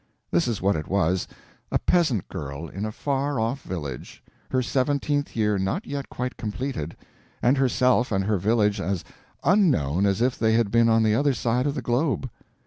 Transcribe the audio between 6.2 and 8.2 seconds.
completed, and herself